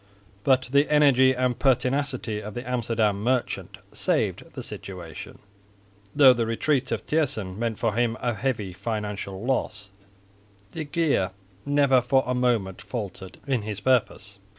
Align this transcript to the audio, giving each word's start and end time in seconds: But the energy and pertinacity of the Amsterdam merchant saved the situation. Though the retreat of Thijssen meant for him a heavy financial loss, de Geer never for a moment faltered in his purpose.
But 0.43 0.69
the 0.71 0.91
energy 0.91 1.31
and 1.33 1.59
pertinacity 1.59 2.41
of 2.41 2.55
the 2.55 2.67
Amsterdam 2.67 3.21
merchant 3.21 3.77
saved 3.91 4.43
the 4.53 4.63
situation. 4.63 5.37
Though 6.15 6.33
the 6.33 6.47
retreat 6.47 6.91
of 6.91 7.05
Thijssen 7.05 7.55
meant 7.55 7.77
for 7.77 7.93
him 7.93 8.17
a 8.19 8.33
heavy 8.33 8.73
financial 8.73 9.45
loss, 9.45 9.91
de 10.73 10.85
Geer 10.85 11.29
never 11.67 12.01
for 12.01 12.23
a 12.25 12.33
moment 12.33 12.81
faltered 12.81 13.37
in 13.45 13.61
his 13.61 13.79
purpose. 13.79 14.39